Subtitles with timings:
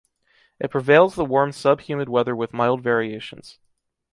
[0.59, 3.59] It prevails the warm sub-humid weather with mild variations.